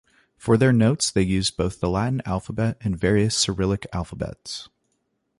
[0.35, 4.67] For their notes they used both the Latin alphabet and various Cyrillic alphabets.